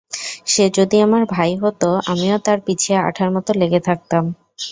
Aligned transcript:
সে 0.47 0.65
যদি 0.77 0.97
আমার 1.01 1.23
ভাই 1.27 1.51
হত 1.63 1.81
আমিও 2.07 2.37
তার 2.45 2.59
পিছে 2.65 2.91
আঠার 3.07 3.29
মত 3.35 3.47
লেগে 3.61 3.79
থাকতাম। 3.79 4.23